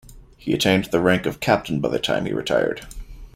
[0.35, 2.87] He attained the rank of captain by the time he retired.